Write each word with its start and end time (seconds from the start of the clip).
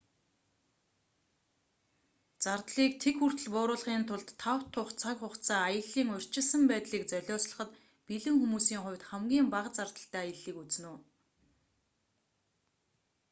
зардлыг 2.43 2.93
тэг 3.03 3.15
хүртэл 3.21 3.49
бууруулахын 3.55 4.03
тулд 4.09 4.29
тав 4.43 4.59
тух 4.73 4.89
цаг 5.01 5.15
хугацаа 5.21 5.61
аяллын 5.69 6.07
урьдчилсан 6.15 6.63
байдлыг 6.71 7.03
золиослоход 7.11 7.69
бэлэн 8.07 8.35
хүмүүсийн 8.39 8.81
хувьд 8.83 9.03
хамгийн 9.09 9.47
бага 9.53 9.71
зардалтай 9.77 10.21
аяллыг 10.25 10.57
үзнэ 10.63 10.87
үү 10.93 10.99